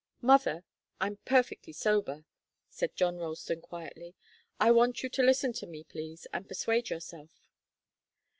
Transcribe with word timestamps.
"Mother 0.23 0.63
I'm 0.99 1.17
perfectly 1.25 1.73
sober," 1.73 2.25
said 2.71 2.95
John 2.95 3.17
Ralston, 3.17 3.61
quietly. 3.61 4.15
"I 4.59 4.71
want 4.71 5.03
you 5.03 5.09
to 5.09 5.21
listen 5.21 5.53
to 5.53 5.67
me, 5.67 5.83
please, 5.83 6.25
and 6.33 6.47
persuade 6.47 6.89
yourself." 6.89 7.29